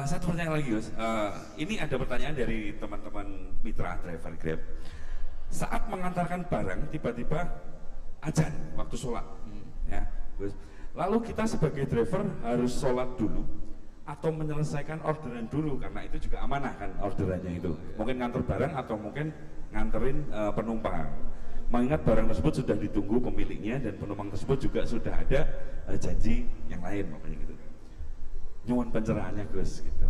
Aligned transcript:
Uh, 0.00 0.08
satu 0.08 0.32
pertanyaan 0.32 0.56
lagi 0.56 0.72
Gus. 0.72 0.88
Uh, 0.96 1.28
ini 1.60 1.76
ada 1.76 1.92
pertanyaan 2.00 2.32
dari 2.32 2.72
teman-teman 2.80 3.52
mitra 3.60 4.00
driver 4.00 4.32
Grab. 4.40 4.60
Saat 5.52 5.92
mengantarkan 5.92 6.40
barang 6.48 6.88
tiba-tiba 6.88 7.44
ajan 8.24 8.48
waktu 8.80 8.96
sholat, 8.96 9.28
hmm. 9.44 9.92
ya 9.92 10.00
Gus. 10.40 10.56
Lalu 10.96 11.16
kita 11.28 11.44
sebagai 11.44 11.84
driver 11.84 12.24
harus 12.40 12.80
sholat 12.80 13.12
dulu 13.20 13.44
atau 14.08 14.32
menyelesaikan 14.32 15.04
orderan 15.04 15.44
dulu 15.52 15.76
karena 15.76 16.00
itu 16.08 16.16
juga 16.16 16.48
amanah 16.48 16.72
kan 16.80 16.96
orderannya 17.04 17.60
itu. 17.60 17.76
Mungkin 18.00 18.24
ngantar 18.24 18.40
barang 18.48 18.72
atau 18.80 18.96
mungkin 18.96 19.36
nganterin 19.68 20.24
uh, 20.32 20.48
penumpang. 20.56 21.12
Mengingat 21.68 22.08
barang 22.08 22.24
tersebut 22.32 22.64
sudah 22.64 22.76
ditunggu 22.80 23.20
pemiliknya 23.20 23.76
dan 23.76 24.00
penumpang 24.00 24.32
tersebut 24.32 24.64
juga 24.64 24.80
sudah 24.88 25.12
ada 25.12 25.44
uh, 25.92 25.98
janji 26.00 26.48
yang 26.72 26.80
lain 26.80 27.04
makanya 27.12 27.36
gitu 27.44 27.69
nyuwun 28.68 28.92
pencerahannya 28.92 29.48
Gus 29.52 29.80
gitu. 29.80 30.06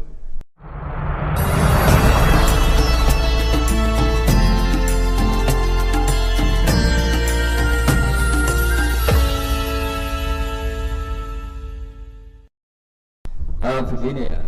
Uh, 13.61 13.85
begini 13.87 14.25
ya, 14.25 14.41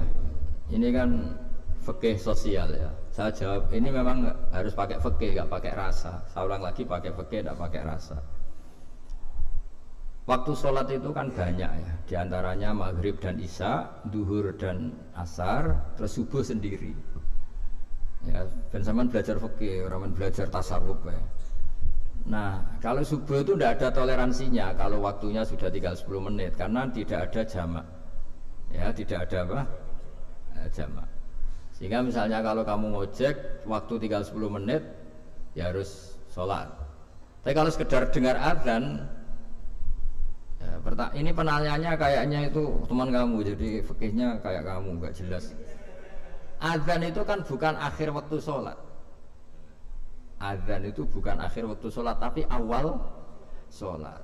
ini 0.72 0.88
kan 0.88 1.36
fikih 1.84 2.16
sosial 2.16 2.72
ya. 2.72 2.90
Saya 3.12 3.28
jawab, 3.28 3.68
ini 3.76 3.92
memang 3.92 4.24
harus 4.50 4.72
pakai 4.72 4.96
fikih, 4.96 5.36
nggak 5.36 5.52
pakai 5.52 5.72
rasa. 5.76 6.24
Saya 6.32 6.48
ulang 6.48 6.64
lagi 6.64 6.88
pakai 6.88 7.12
fikih, 7.12 7.44
nggak 7.44 7.60
pakai 7.60 7.84
rasa. 7.84 8.16
Waktu 10.22 10.54
sholat 10.54 10.86
itu 10.86 11.10
kan 11.10 11.34
banyak 11.34 11.66
ya, 11.66 11.92
di 12.06 12.14
antaranya 12.14 12.70
maghrib 12.70 13.18
dan 13.18 13.42
isya, 13.42 13.90
duhur 14.06 14.54
dan 14.54 14.94
asar, 15.18 15.74
terus 15.98 16.14
subuh 16.14 16.46
sendiri. 16.46 16.94
Ya, 18.30 18.46
dan 18.70 18.86
zaman 18.86 19.10
belajar 19.10 19.34
fikih, 19.42 19.90
orang 19.90 20.14
belajar 20.14 20.46
tasawuf 20.46 21.02
ya. 21.02 21.18
Nah, 22.22 22.62
kalau 22.78 23.02
subuh 23.02 23.42
itu 23.42 23.58
tidak 23.58 23.82
ada 23.82 23.88
toleransinya 23.90 24.70
kalau 24.78 25.02
waktunya 25.02 25.42
sudah 25.42 25.66
tinggal 25.74 25.98
10 25.98 26.30
menit 26.30 26.54
karena 26.54 26.86
tidak 26.94 27.26
ada 27.26 27.42
jamak. 27.42 27.86
Ya, 28.70 28.94
tidak 28.94 29.26
ada 29.26 29.38
apa? 29.42 29.60
Eh, 30.62 30.68
jamak. 30.70 31.08
Sehingga 31.74 31.98
misalnya 31.98 32.38
kalau 32.46 32.62
kamu 32.62 32.94
ngojek 32.94 33.66
waktu 33.66 33.94
tinggal 33.98 34.22
10 34.22 34.54
menit 34.54 34.86
ya 35.58 35.74
harus 35.74 36.14
sholat. 36.30 36.70
Tapi 37.42 37.58
kalau 37.58 37.74
sekedar 37.74 38.06
dengar 38.14 38.38
adzan 38.38 39.02
Ini 40.92 41.30
penanyanya 41.32 41.96
kayaknya 41.96 42.52
itu 42.52 42.62
teman 42.84 43.08
kamu, 43.08 43.36
jadi 43.54 43.70
fikihnya 43.86 44.28
kayak 44.44 44.64
kamu, 44.68 44.88
nggak 45.00 45.14
jelas. 45.16 45.56
Azan 46.62 47.02
itu 47.02 47.22
kan 47.26 47.42
bukan 47.42 47.74
akhir 47.74 48.14
waktu 48.14 48.38
sholat. 48.38 48.78
Azan 50.38 50.86
itu 50.86 51.02
bukan 51.08 51.38
akhir 51.42 51.66
waktu 51.66 51.88
sholat, 51.90 52.20
tapi 52.22 52.46
awal 52.46 53.02
sholat. 53.72 54.22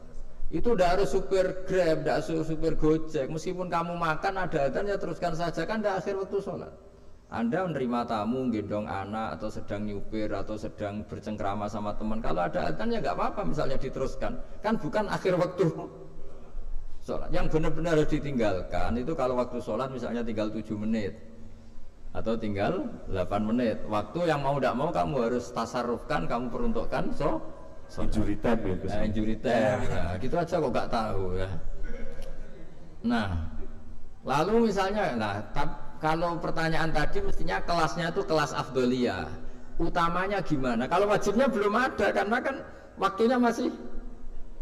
Itu 0.48 0.72
udah 0.72 0.96
harus 0.96 1.12
supir 1.12 1.44
grab, 1.68 2.08
udah 2.08 2.20
harus 2.20 2.46
supir 2.46 2.72
gojek. 2.78 3.28
Meskipun 3.28 3.68
kamu 3.68 4.00
makan 4.00 4.48
ada 4.48 4.72
azan 4.72 4.88
ya 4.88 4.96
teruskan 4.96 5.36
saja 5.36 5.68
kan 5.68 5.84
udah 5.84 6.00
akhir 6.00 6.16
waktu 6.16 6.38
sholat. 6.40 6.72
Anda 7.28 7.68
menerima 7.68 8.08
tamu, 8.08 8.48
gendong 8.48 8.88
anak, 8.88 9.36
atau 9.36 9.52
sedang 9.52 9.84
nyupir, 9.84 10.32
atau 10.32 10.56
sedang 10.56 11.04
bercengkrama 11.04 11.68
sama 11.68 11.92
teman. 12.00 12.24
Kalau 12.24 12.48
ada 12.48 12.72
azan 12.72 12.88
ya 12.88 13.04
nggak 13.04 13.12
apa-apa, 13.12 13.44
misalnya 13.44 13.76
diteruskan. 13.76 14.40
Kan 14.64 14.80
bukan 14.80 15.04
akhir 15.12 15.36
waktu 15.36 15.68
sholat. 17.08 17.32
Yang 17.32 17.56
benar-benar 17.56 17.96
harus 17.96 18.12
ditinggalkan 18.12 18.90
itu 19.00 19.12
kalau 19.16 19.40
waktu 19.40 19.58
sholat 19.64 19.88
misalnya 19.88 20.20
tinggal 20.20 20.52
7 20.52 20.68
menit 20.76 21.16
atau 22.12 22.36
tinggal 22.36 22.92
8 23.08 23.48
menit. 23.48 23.80
Waktu 23.88 24.28
yang 24.28 24.44
mau 24.44 24.60
tidak 24.60 24.76
mau 24.76 24.92
kamu 24.92 25.32
harus 25.32 25.48
tasarrufkan 25.48 26.28
kamu 26.28 26.52
peruntukkan 26.52 27.16
so, 27.16 27.40
so 27.88 28.04
injury 28.04 28.36
time 28.36 28.60
ya 28.60 28.76
nah, 28.84 29.02
injury 29.08 29.36
time. 29.40 29.80
Nah, 29.88 30.12
gitu 30.20 30.36
aja 30.36 30.54
kok 30.60 30.70
gak 30.76 30.90
tahu 30.92 31.24
ya. 31.40 31.50
Nah 33.08 33.28
lalu 34.28 34.68
misalnya 34.68 35.16
nah 35.16 35.40
tab, 35.56 35.96
kalau 36.04 36.36
pertanyaan 36.36 36.92
tadi 36.92 37.24
mestinya 37.24 37.64
kelasnya 37.64 38.12
itu 38.12 38.20
kelas 38.28 38.52
afdolia 38.52 39.24
utamanya 39.80 40.42
gimana? 40.44 40.84
Kalau 40.90 41.08
wajibnya 41.08 41.46
belum 41.48 41.72
ada 41.72 42.10
karena 42.10 42.36
kan 42.42 42.56
waktunya 42.98 43.38
masih 43.38 43.70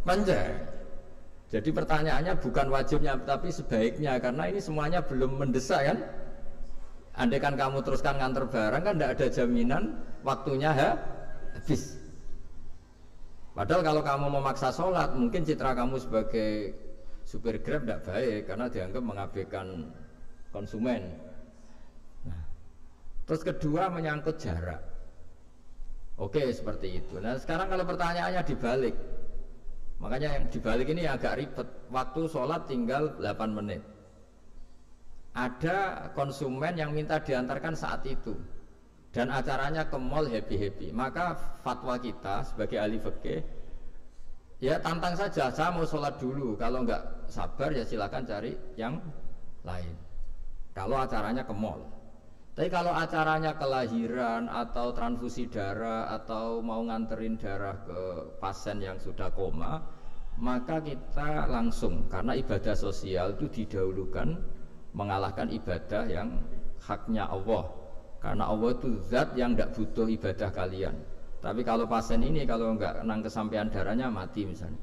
panjang 0.04 0.75
jadi 1.46 1.70
pertanyaannya 1.70 2.42
bukan 2.42 2.66
wajibnya 2.74 3.14
tapi 3.22 3.54
sebaiknya 3.54 4.18
karena 4.18 4.50
ini 4.50 4.58
semuanya 4.58 4.98
belum 5.06 5.38
mendesak 5.38 5.86
kan. 5.86 5.98
Andai 7.16 7.40
kan 7.40 7.56
kamu 7.56 7.80
teruskan 7.80 8.20
nganter 8.20 8.44
barang 8.50 8.82
kan 8.82 8.94
tidak 8.98 9.10
ada 9.16 9.26
jaminan 9.32 9.96
waktunya 10.20 10.68
ha, 10.68 10.90
habis. 11.56 11.96
Padahal 13.56 13.80
kalau 13.80 14.02
kamu 14.04 14.26
memaksa 14.36 14.68
sholat 14.68 15.16
mungkin 15.16 15.40
citra 15.40 15.72
kamu 15.72 15.96
sebagai 15.96 16.76
supir 17.24 17.64
grab 17.64 17.88
tidak 17.88 18.04
baik 18.04 18.40
karena 18.44 18.66
dianggap 18.68 19.02
mengabaikan 19.06 19.66
konsumen. 20.52 21.08
Nah, 22.28 22.42
terus 23.24 23.40
kedua 23.40 23.88
menyangkut 23.88 24.36
jarak. 24.36 24.82
Oke 26.20 26.52
seperti 26.52 27.00
itu. 27.00 27.16
Nah 27.16 27.40
sekarang 27.40 27.72
kalau 27.72 27.88
pertanyaannya 27.88 28.44
dibalik, 28.44 28.94
Makanya 29.96 30.36
yang 30.36 30.44
dibalik 30.52 30.88
ini 30.92 31.08
agak 31.08 31.40
ribet. 31.40 31.68
Waktu 31.88 32.20
sholat 32.28 32.68
tinggal 32.68 33.16
8 33.16 33.56
menit. 33.56 33.82
Ada 35.36 36.08
konsumen 36.16 36.80
yang 36.80 36.96
minta 36.96 37.20
diantarkan 37.20 37.76
saat 37.76 38.04
itu 38.08 38.32
dan 39.12 39.32
acaranya 39.32 39.88
ke 39.88 39.96
mall 39.96 40.28
happy-happy. 40.28 40.92
Maka 40.92 41.36
fatwa 41.60 41.96
kita 42.00 42.44
sebagai 42.44 42.76
ahli 42.80 43.00
fikih 43.00 43.40
ya 44.60 44.80
tantang 44.80 45.12
saja 45.12 45.52
saya 45.52 45.72
mau 45.72 45.84
sholat 45.84 46.16
dulu. 46.20 46.56
Kalau 46.56 46.84
nggak 46.84 47.28
sabar 47.28 47.72
ya 47.72 47.84
silakan 47.84 48.24
cari 48.24 48.52
yang 48.76 49.00
lain. 49.64 49.96
Kalau 50.76 51.00
acaranya 51.00 51.44
ke 51.44 51.52
mall. 51.56 51.95
Tapi 52.56 52.72
kalau 52.72 52.88
acaranya 52.88 53.52
kelahiran 53.60 54.48
atau 54.48 54.88
transfusi 54.96 55.44
darah 55.52 56.08
atau 56.08 56.64
mau 56.64 56.80
nganterin 56.88 57.36
darah 57.36 57.76
ke 57.84 58.00
pasien 58.40 58.80
yang 58.80 58.96
sudah 58.96 59.28
koma, 59.36 59.84
maka 60.40 60.80
kita 60.80 61.52
langsung 61.52 62.08
karena 62.08 62.32
ibadah 62.32 62.72
sosial 62.72 63.36
itu 63.36 63.52
didahulukan 63.60 64.40
mengalahkan 64.96 65.52
ibadah 65.52 66.08
yang 66.08 66.40
haknya 66.80 67.28
Allah. 67.28 67.68
Karena 68.24 68.48
Allah 68.48 68.72
itu 68.72 69.04
zat 69.04 69.36
yang 69.36 69.52
tidak 69.52 69.76
butuh 69.76 70.08
ibadah 70.08 70.48
kalian. 70.48 70.96
Tapi 71.44 71.60
kalau 71.60 71.84
pasien 71.84 72.24
ini 72.24 72.48
kalau 72.48 72.72
nggak 72.72 73.04
nang 73.04 73.20
kesampaian 73.20 73.68
darahnya 73.68 74.08
mati 74.08 74.48
misalnya. 74.48 74.80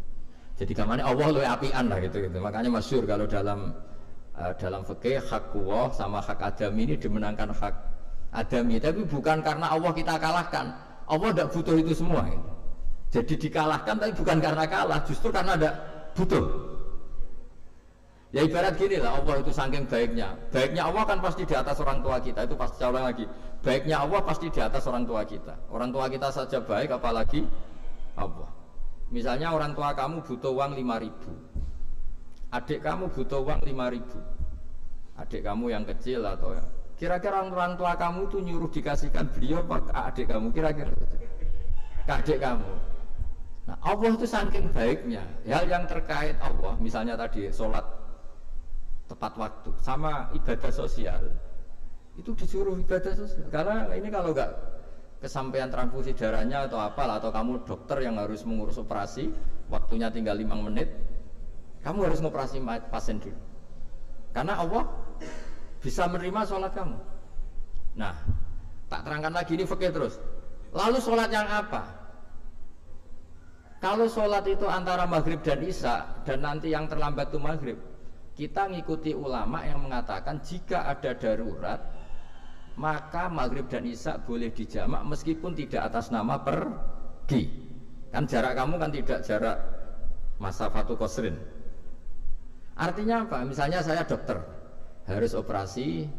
Jadi 0.62 0.78
ke 0.78 0.86
mana 0.86 1.10
Allah 1.10 1.34
lebih 1.34 1.50
apian 1.50 1.90
lah 1.90 1.98
gitu 2.06 2.22
gitu. 2.22 2.38
Makanya 2.38 2.70
masyur 2.70 3.04
kalau 3.10 3.26
dalam 3.26 3.74
uh, 4.38 4.54
dalam 4.58 4.82
fikih 4.86 5.22
hak 5.22 5.54
Allah 5.54 5.86
sama 5.94 6.20
hak 6.22 6.40
Adam 6.42 6.74
ini 6.78 6.98
dimenangkan 6.98 7.54
hak 7.54 7.76
Adami 8.34 8.82
tapi 8.82 9.06
bukan 9.06 9.46
karena 9.46 9.70
Allah 9.70 9.94
kita 9.94 10.18
kalahkan. 10.18 10.74
Allah 11.06 11.30
tidak 11.36 11.48
butuh 11.54 11.76
itu 11.78 11.94
semua 11.94 12.26
gitu. 12.26 12.50
jadi 13.14 13.34
dikalahkan 13.46 13.94
tapi 14.00 14.14
bukan 14.16 14.38
karena 14.42 14.66
kalah 14.66 15.00
justru 15.06 15.30
karena 15.30 15.54
ada 15.54 15.72
butuh. 16.18 16.42
Ya 18.34 18.42
ibarat 18.42 18.74
gini 18.82 18.98
lah 18.98 19.22
Allah 19.22 19.46
itu 19.46 19.54
saking 19.54 19.86
baiknya. 19.86 20.34
Baiknya 20.50 20.90
Allah 20.90 21.06
kan 21.06 21.22
pasti 21.22 21.46
di 21.46 21.54
atas 21.54 21.78
orang 21.78 22.02
tua 22.02 22.18
kita. 22.18 22.50
Itu 22.50 22.58
pasti 22.58 22.82
ulang 22.82 23.06
lagi. 23.06 23.30
Baiknya 23.62 24.02
Allah 24.02 24.26
pasti 24.26 24.50
di 24.50 24.58
atas 24.58 24.90
orang 24.90 25.06
tua 25.06 25.22
kita. 25.22 25.54
Orang 25.70 25.94
tua 25.94 26.10
kita 26.10 26.34
saja 26.34 26.58
baik 26.58 26.98
apalagi 26.98 27.46
Allah. 28.18 28.50
Misalnya 29.14 29.54
orang 29.54 29.78
tua 29.78 29.94
kamu 29.94 30.26
butuh 30.26 30.50
uang 30.50 30.74
5 30.74 31.04
ribu 31.06 31.30
adik 32.54 32.86
kamu 32.86 33.10
butuh 33.10 33.42
uang 33.42 33.62
5 33.66 33.94
ribu. 33.98 34.20
Adik 35.18 35.42
kamu 35.42 35.66
yang 35.74 35.84
kecil 35.86 36.22
atau 36.26 36.54
ya 36.54 36.64
kira-kira 36.94 37.42
orang 37.42 37.74
tua 37.76 37.98
kamu 37.98 38.30
tuh 38.30 38.40
nyuruh 38.46 38.70
dikasihkan 38.70 39.34
beliau 39.34 39.66
ke 39.66 39.92
adik 39.94 40.26
kamu? 40.30 40.54
Kira-kira. 40.54 40.94
Ke 42.06 42.12
adik 42.14 42.38
kamu. 42.38 42.72
Nah 43.64 43.78
Allah 43.82 44.10
itu 44.14 44.28
saking 44.30 44.70
baiknya. 44.70 45.26
Hal 45.50 45.66
yang 45.66 45.90
terkait 45.90 46.38
Allah 46.38 46.78
misalnya 46.78 47.18
tadi 47.18 47.50
sholat 47.50 47.84
tepat 49.10 49.34
waktu 49.36 49.72
sama 49.84 50.32
ibadah 50.32 50.72
sosial 50.72 51.34
itu 52.14 52.32
disuruh 52.38 52.78
ibadah 52.78 53.14
sosial. 53.18 53.50
Karena 53.50 53.90
ini 53.98 54.14
kalau 54.14 54.30
nggak 54.32 54.52
kesampaian 55.26 55.72
transfusi 55.72 56.14
darahnya 56.14 56.70
atau 56.70 56.78
apa 56.84 57.18
atau 57.18 57.32
kamu 57.32 57.64
dokter 57.64 58.04
yang 58.04 58.20
harus 58.20 58.44
mengurus 58.44 58.76
operasi 58.76 59.32
waktunya 59.72 60.12
tinggal 60.12 60.36
lima 60.36 60.60
menit 60.60 60.92
kamu 61.84 62.10
harus 62.10 62.20
ngoperasi 62.24 62.64
pasien 62.88 63.20
dulu. 63.20 63.38
Karena 64.34 64.58
Allah 64.58 64.88
bisa 65.84 66.08
menerima 66.08 66.42
sholat 66.48 66.72
kamu. 66.74 66.98
Nah, 68.00 68.16
tak 68.90 69.06
terangkan 69.06 69.34
lagi 69.36 69.54
ini 69.54 69.68
fakir 69.68 69.94
terus. 69.94 70.18
Lalu 70.74 70.98
sholat 71.04 71.30
yang 71.30 71.46
apa? 71.46 71.86
Kalau 73.84 74.08
sholat 74.08 74.48
itu 74.48 74.64
antara 74.66 75.04
maghrib 75.04 75.44
dan 75.44 75.60
isya 75.60 76.24
dan 76.24 76.40
nanti 76.40 76.72
yang 76.72 76.88
terlambat 76.88 77.30
itu 77.30 77.38
maghrib, 77.38 77.78
kita 78.34 78.72
ngikuti 78.72 79.14
ulama 79.14 79.62
yang 79.68 79.84
mengatakan 79.84 80.42
jika 80.42 80.90
ada 80.90 81.14
darurat 81.14 81.84
maka 82.74 83.30
maghrib 83.30 83.70
dan 83.70 83.86
isya 83.86 84.18
boleh 84.18 84.50
dijamak 84.50 85.06
meskipun 85.06 85.54
tidak 85.54 85.94
atas 85.94 86.10
nama 86.10 86.42
pergi 86.42 87.46
kan 88.10 88.26
jarak 88.26 88.58
kamu 88.58 88.82
kan 88.82 88.90
tidak 88.90 89.20
jarak 89.22 89.58
masa 90.42 90.66
fatu 90.74 90.98
kosrin 90.98 91.38
artinya 92.74 93.28
apa 93.30 93.46
misalnya 93.46 93.86
saya 93.86 94.02
dokter 94.06 94.42
harus 95.06 95.34
operasi 95.38 96.10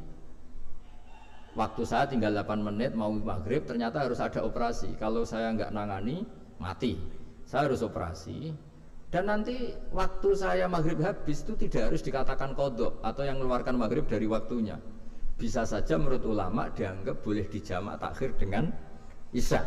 waktu 1.58 1.82
saya 1.82 2.06
tinggal 2.06 2.34
8 2.34 2.62
menit 2.62 2.92
mau 2.94 3.10
maghrib 3.10 3.66
ternyata 3.66 4.06
harus 4.06 4.22
ada 4.22 4.42
operasi 4.42 4.94
kalau 4.98 5.26
saya 5.26 5.50
nggak 5.54 5.74
nangani 5.74 6.22
mati 6.62 6.98
saya 7.46 7.66
harus 7.66 7.82
operasi 7.82 8.54
dan 9.14 9.30
nanti 9.30 9.70
waktu 9.94 10.34
saya 10.34 10.66
maghrib 10.66 10.98
habis 10.98 11.46
itu 11.46 11.54
tidak 11.54 11.94
harus 11.94 12.02
dikatakan 12.02 12.50
kodok 12.50 12.98
atau 12.98 13.22
yang 13.22 13.38
mengeluarkan 13.38 13.78
maghrib 13.78 14.10
dari 14.10 14.26
waktunya. 14.26 14.74
Bisa 15.38 15.62
saja 15.62 15.94
menurut 15.94 16.26
ulama 16.26 16.66
dianggap 16.74 17.22
boleh 17.22 17.46
dijamak 17.46 18.02
takhir 18.02 18.34
dengan 18.34 18.74
isya. 19.30 19.62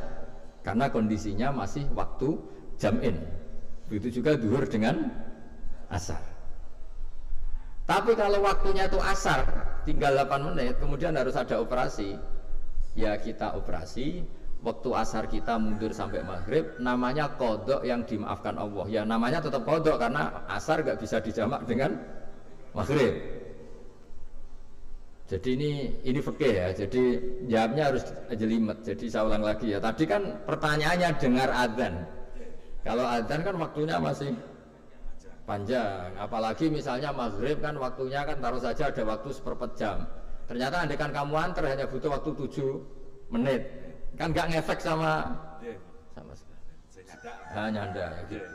Karena 0.67 0.91
kondisinya 0.91 1.55
masih 1.55 1.87
waktu 1.95 2.35
jamin. 2.75 3.23
Begitu 3.87 4.19
juga 4.19 4.35
duhur 4.35 4.67
dengan 4.67 5.15
asar. 5.87 6.19
Tapi 7.87 8.19
kalau 8.19 8.43
waktunya 8.43 8.91
itu 8.91 8.99
asar, 8.99 9.47
tinggal 9.87 10.11
8 10.11 10.51
menit, 10.51 10.75
kemudian 10.75 11.15
harus 11.15 11.39
ada 11.39 11.63
operasi. 11.63 12.19
Ya 12.99 13.15
kita 13.15 13.55
operasi, 13.55 14.27
waktu 14.59 14.89
asar 14.91 15.31
kita 15.31 15.55
mundur 15.55 15.95
sampai 15.95 16.19
maghrib 16.25 16.75
namanya 16.83 17.31
kodok 17.39 17.87
yang 17.87 18.03
dimaafkan 18.03 18.59
Allah. 18.59 18.85
Ya 18.91 19.07
namanya 19.07 19.39
tetap 19.39 19.63
kodok 19.63 20.03
karena 20.03 20.43
asar 20.51 20.83
gak 20.83 20.99
bisa 20.99 21.23
dijamak 21.23 21.63
dengan 21.63 21.95
maghrib. 22.75 23.15
Jadi 25.27 25.49
ini 25.59 25.71
ini 26.07 26.19
fikih 26.23 26.53
ya. 26.55 26.67
Jadi 26.71 27.01
jawabnya 27.51 27.83
harus 27.91 28.03
jelimet. 28.31 28.79
Jadi 28.83 29.11
saya 29.11 29.27
ulang 29.27 29.43
lagi 29.43 29.75
ya. 29.75 29.79
Tadi 29.79 30.03
kan 30.07 30.43
pertanyaannya 30.47 31.09
dengar 31.19 31.49
adzan. 31.51 31.93
Kalau 32.83 33.03
adzan 33.03 33.43
kan 33.43 33.55
waktunya 33.59 33.99
masih 33.99 34.31
panjang 35.47 36.11
apalagi 36.19 36.67
misalnya 36.67 37.15
maghrib 37.15 37.63
kan 37.63 37.79
waktunya 37.79 38.19
kan 38.27 38.35
taruh 38.43 38.59
saja 38.59 38.91
ada 38.91 39.03
waktu 39.07 39.31
seperempat 39.31 39.71
jam 39.79 40.03
ternyata 40.43 40.83
andekan 40.83 41.15
kamu 41.15 41.39
antar 41.39 41.63
hanya 41.71 41.87
butuh 41.87 42.11
waktu 42.11 42.35
tujuh 42.35 42.83
menit 43.31 43.63
kan 44.19 44.35
nggak 44.35 44.51
ngefek 44.51 44.83
sama 44.83 45.39
yeah. 45.63 45.79
sama 46.11 46.35
sekali 46.35 46.59
nah, 47.55 47.67
nyanda 47.71 47.95
ya 48.11 48.21
gitu. 48.27 48.43
Yeah. 48.43 48.51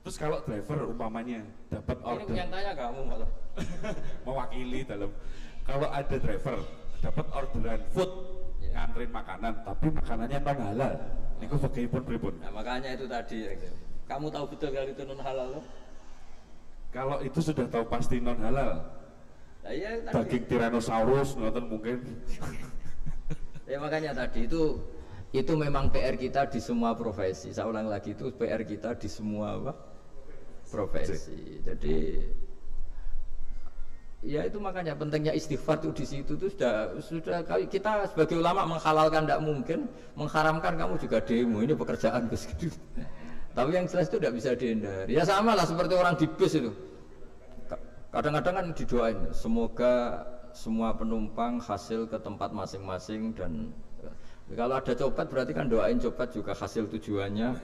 terus 0.00 0.16
kalau 0.16 0.40
driver 0.48 0.78
umpamanya 0.88 1.44
dapat 1.68 1.96
order 2.00 2.24
ini 2.24 2.40
yang 2.40 2.48
tanya 2.48 2.72
kamu 2.72 3.00
malah 3.04 3.30
mewakili 4.24 4.80
dalam 4.88 5.10
kalau 5.68 5.88
ada 5.92 6.16
driver 6.16 6.58
dapat 7.04 7.26
orderan 7.36 7.80
food 7.92 8.10
yeah. 8.64 8.80
nganterin 8.80 9.12
makanan 9.12 9.52
tapi 9.60 9.86
makanannya 9.92 10.38
non 10.40 10.58
halal 10.72 10.92
ini 11.36 11.44
kok 11.52 11.68
pun 11.68 12.02
pripun 12.08 12.32
nah, 12.40 12.48
makanya 12.48 12.96
itu 12.96 13.04
tadi 13.04 13.44
ya, 13.44 13.52
gitu. 13.60 13.76
kamu 14.08 14.32
tahu 14.32 14.44
betul 14.56 14.68
kalau 14.72 14.88
itu 14.88 15.02
non 15.04 15.20
halal 15.20 15.48
loh 15.60 15.64
kalau 16.92 17.18
itu 17.24 17.40
sudah 17.40 17.66
tahu 17.66 17.88
pasti 17.88 18.20
non 18.20 18.38
halal 18.38 18.84
nah, 19.64 19.72
iya, 19.72 19.98
daging 20.12 20.44
tyrannosaurus 20.46 21.34
nonton 21.40 21.64
mungkin 21.66 21.98
Ya 23.72 23.78
makanya 23.80 24.12
tadi 24.12 24.44
itu 24.44 24.84
itu 25.32 25.52
memang 25.56 25.88
PR 25.88 26.18
kita 26.20 26.44
di 26.50 26.60
semua 26.60 26.92
profesi. 26.92 27.54
Saya 27.56 27.72
ulang 27.72 27.88
lagi 27.88 28.12
itu 28.12 28.28
PR 28.36 28.60
kita 28.68 28.98
di 29.00 29.08
semua 29.08 29.56
apa? 29.56 29.72
profesi. 30.68 31.60
Jadi 31.60 32.20
ya 34.24 34.44
itu 34.48 34.56
makanya 34.56 34.96
pentingnya 34.96 35.36
istighfar 35.36 35.82
itu 35.84 35.90
di 35.92 36.04
situ 36.08 36.32
tuh 36.36 36.48
sudah 36.48 36.96
sudah 37.00 37.38
kita 37.68 38.08
sebagai 38.08 38.40
ulama 38.40 38.64
menghalalkan 38.64 39.28
tidak 39.28 39.40
mungkin, 39.44 39.78
mengharamkan 40.16 40.76
kamu 40.80 40.94
juga 41.00 41.18
demo 41.20 41.60
ini 41.64 41.72
pekerjaan 41.76 42.28
Gus. 42.28 42.48
Tapi 43.52 43.70
yang 43.76 43.84
jelas 43.84 44.08
itu 44.08 44.16
tidak 44.16 44.34
bisa 44.40 44.50
dihindari. 44.56 45.12
Ya 45.12 45.24
sama 45.28 45.52
lah 45.52 45.68
seperti 45.68 45.92
orang 45.92 46.16
di 46.16 46.24
bus 46.24 46.52
itu. 46.56 46.72
Kadang-kadang 48.12 48.54
kan 48.60 48.66
didoain 48.76 49.18
semoga 49.32 50.24
semua 50.52 50.92
penumpang 50.92 51.56
hasil 51.60 52.04
ke 52.12 52.20
tempat 52.20 52.52
masing-masing 52.52 53.32
dan 53.32 53.72
ya, 54.04 54.12
kalau 54.52 54.76
ada 54.76 54.92
copet 54.92 55.26
berarti 55.32 55.52
kan 55.56 55.64
doain 55.68 55.96
copet 55.96 56.28
juga 56.32 56.52
hasil 56.52 56.92
tujuannya. 56.92 57.56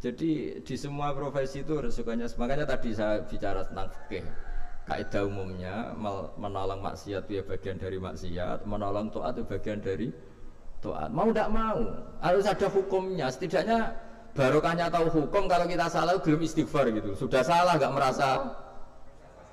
Jadi 0.00 0.60
di 0.60 0.76
semua 0.76 1.12
profesi 1.16 1.64
itu 1.64 1.80
resikonya 1.80 2.28
makanya 2.36 2.64
tadi 2.68 2.92
saya 2.92 3.24
bicara 3.24 3.64
tentang 3.64 3.88
fikih. 3.92 4.24
Kaidah 4.84 5.24
umumnya 5.24 5.96
menolong 6.36 6.84
maksiat 6.84 7.24
itu 7.24 7.40
ya 7.40 7.42
bagian 7.44 7.80
dari 7.80 7.96
maksiat 7.96 8.68
menolong 8.68 9.08
taat 9.08 9.40
itu 9.40 9.44
bagian 9.48 9.80
dari 9.80 10.12
taat. 10.84 11.08
Mau 11.08 11.32
tidak 11.32 11.48
mau 11.52 11.80
harus 12.20 12.44
ada 12.44 12.68
hukumnya. 12.68 13.32
Setidaknya 13.32 13.96
barokahnya 14.34 14.90
tahu 14.90 15.06
hukum 15.08 15.46
kalau 15.46 15.64
kita 15.70 15.86
salah 15.86 16.18
belum 16.18 16.42
istighfar 16.42 16.90
gitu. 16.90 17.14
Sudah 17.14 17.46
salah 17.46 17.78
nggak 17.78 17.94
merasa 17.94 18.28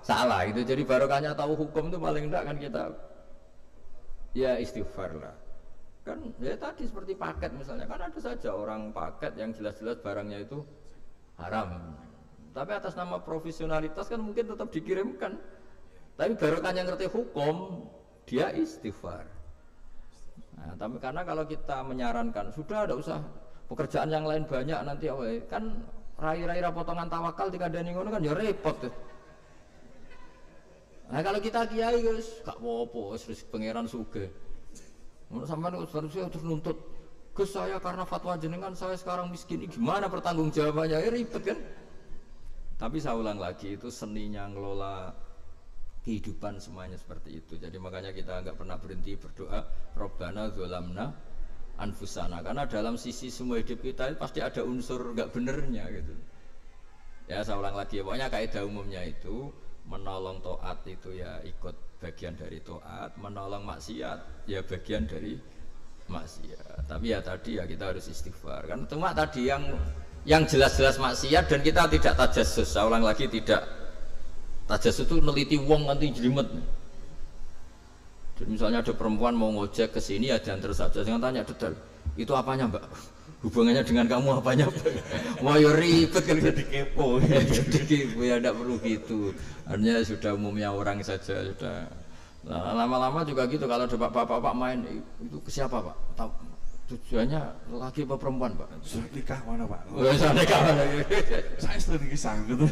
salah 0.01 0.41
itu 0.49 0.65
jadi 0.65 0.81
barokahnya 0.81 1.37
tahu 1.37 1.53
hukum 1.53 1.93
itu 1.93 1.97
paling 2.01 2.27
enggak 2.27 2.43
kan 2.49 2.57
kita 2.57 2.81
ya 4.33 4.57
istighfar 4.57 5.13
lah. 5.21 5.35
Kan 6.01 6.33
ya 6.41 6.57
tadi 6.57 6.89
seperti 6.89 7.13
paket 7.13 7.53
misalnya. 7.53 7.85
Kan 7.85 8.01
ada 8.01 8.19
saja 8.19 8.49
orang 8.57 8.89
paket 8.89 9.37
yang 9.37 9.53
jelas-jelas 9.53 10.01
barangnya 10.01 10.41
itu 10.41 10.65
haram. 11.37 11.93
Tapi 12.51 12.71
atas 12.75 12.97
nama 12.97 13.21
profesionalitas 13.21 14.09
kan 14.09 14.19
mungkin 14.19 14.49
tetap 14.49 14.73
dikirimkan. 14.73 15.37
Tapi 16.17 16.33
barokahnya 16.35 16.83
ngerti 16.89 17.05
hukum 17.07 17.85
dia 18.25 18.49
istighfar. 18.51 19.29
Nah, 20.57 20.77
tapi 20.77 21.01
karena 21.01 21.21
kalau 21.25 21.45
kita 21.47 21.81
menyarankan 21.81 22.53
sudah 22.53 22.85
ada 22.85 22.93
usah 22.93 23.21
pekerjaan 23.71 24.11
yang 24.11 24.27
lain 24.27 24.43
banyak 24.43 24.79
nanti 24.83 25.07
kan 25.47 25.63
rai-rai 26.19 26.59
potongan 26.75 27.07
tawakal 27.07 27.47
tidak 27.47 27.71
ada 27.71 27.87
ngono 27.87 28.11
kan 28.11 28.21
ya 28.21 28.35
repot 28.35 28.75
tuh 28.83 28.93
Nah 31.11 31.19
kalau 31.19 31.43
kita 31.43 31.67
kiai 31.67 31.99
guys, 31.99 32.39
gak 32.47 32.55
apa-apa, 32.55 33.19
terus 33.19 33.43
pangeran 33.51 33.83
suge. 33.83 34.31
Sampai 35.43 35.75
harusnya 35.75 36.31
terus 36.31 36.47
nuntut, 36.47 36.79
Gus 37.35 37.51
saya 37.51 37.83
karena 37.83 38.07
fatwa 38.07 38.39
jenengan 38.39 38.71
saya 38.71 38.95
sekarang 38.95 39.27
miskin, 39.27 39.67
gimana 39.67 40.07
pertanggung 40.07 40.47
jawabannya? 40.55 41.03
Ya 41.03 41.11
ribet 41.11 41.43
kan? 41.43 41.59
Tapi 42.79 42.97
saya 43.03 43.19
ulang 43.19 43.43
lagi 43.43 43.75
itu 43.75 43.91
seninya 43.91 44.47
ngelola 44.47 45.11
kehidupan 46.07 46.63
semuanya 46.63 46.95
seperti 46.95 47.43
itu. 47.43 47.59
Jadi 47.59 47.75
makanya 47.75 48.15
kita 48.15 48.39
nggak 48.47 48.55
pernah 48.55 48.79
berhenti 48.79 49.11
berdoa, 49.19 49.67
Robbana 49.99 50.47
zolamna 50.55 51.11
anfusana. 51.81 52.45
Karena 52.45 52.69
dalam 52.69 52.95
sisi 52.95 53.33
semua 53.33 53.57
hidup 53.57 53.81
kita 53.81 54.13
pasti 54.15 54.39
ada 54.39 54.61
unsur 54.61 55.17
nggak 55.17 55.33
benernya 55.33 55.89
gitu. 55.89 56.13
Ya 57.25 57.41
saya 57.41 57.57
ulang 57.57 57.73
lagi, 57.73 58.03
pokoknya 58.05 58.27
kaidah 58.29 58.63
umumnya 58.67 59.01
itu 59.07 59.49
menolong 59.89 60.39
toat 60.45 60.85
itu 60.85 61.17
ya 61.17 61.41
ikut 61.41 61.73
bagian 61.97 62.37
dari 62.37 62.61
toat 62.61 63.17
menolong 63.17 63.65
maksiat 63.65 64.45
ya 64.45 64.61
bagian 64.61 65.09
dari 65.09 65.37
maksiat. 66.05 66.85
Tapi 66.85 67.05
ya 67.13 67.19
tadi 67.23 67.57
ya 67.57 67.63
kita 67.65 67.93
harus 67.95 68.05
istighfar. 68.11 68.69
Kan 68.69 68.85
cuma 68.85 69.15
tadi 69.15 69.49
yang 69.49 69.63
yang 70.27 70.45
jelas-jelas 70.45 71.01
maksiat 71.01 71.49
dan 71.49 71.59
kita 71.65 71.89
tidak 71.89 72.13
tajasus 72.13 72.67
saya 72.69 72.85
ulang 72.85 73.01
lagi 73.01 73.25
tidak. 73.25 73.65
Tajasus 74.69 75.09
itu 75.09 75.17
neliti 75.19 75.57
wong 75.57 75.89
nanti 75.89 76.13
jelimet 76.13 76.47
jadi 78.41 78.57
misalnya 78.57 78.81
ada 78.81 78.97
perempuan 78.97 79.37
mau 79.37 79.53
ngojek 79.53 79.93
ke 79.93 80.01
sini 80.01 80.33
ya 80.33 80.41
terus 80.41 80.81
saja. 80.81 81.05
Jangan 81.05 81.29
tanya 81.29 81.45
detail. 81.45 81.77
Itu 82.17 82.33
apanya 82.33 82.65
mbak? 82.65 82.81
Hubungannya 83.45 83.85
dengan 83.85 84.09
kamu 84.09 84.41
apanya 84.41 84.65
mau 85.45 85.57
ya 85.61 85.69
ribet 85.77 86.25
kan? 86.25 86.41
Jadi 86.41 86.65
kepo. 86.65 87.21
Jadi 87.53 87.77
kepo. 87.85 88.25
Ya 88.25 88.41
tidak 88.41 88.57
perlu 88.57 88.81
gitu. 88.81 89.29
Hanya 89.69 90.01
sudah 90.01 90.33
umumnya 90.33 90.73
orang 90.73 91.05
saja 91.05 91.53
sudah. 91.53 91.85
Nah, 92.41 92.73
lama-lama 92.73 93.21
juga 93.21 93.45
gitu. 93.45 93.69
Kalau 93.69 93.85
ada 93.85 93.97
bapak-bapak 94.09 94.53
main 94.57 94.89
itu 95.21 95.37
ke 95.45 95.53
siapa 95.53 95.77
pak? 95.77 95.93
Tahu, 96.17 96.29
tujuannya 96.97 97.41
laki 97.77 98.09
apa 98.09 98.15
perempuan 98.17 98.57
pak? 98.57 98.73
Sudah 98.81 99.05
nikah 99.13 99.39
mana 99.45 99.69
pak? 99.69 99.85
Sudah 99.85 100.33
nikah 100.33 100.59
mana? 100.65 100.83
Saya 101.61 101.77
sudah 101.77 102.01
nikah 102.01 102.33
gitu 102.49 102.65